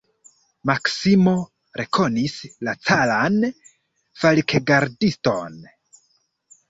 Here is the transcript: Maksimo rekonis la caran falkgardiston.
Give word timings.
Maksimo 0.69 1.33
rekonis 1.81 2.33
la 2.69 2.75
caran 2.91 3.37
falkgardiston. 4.23 5.61